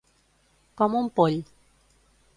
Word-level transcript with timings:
Com 0.81 0.97
un 1.03 1.11
poll. 1.21 1.39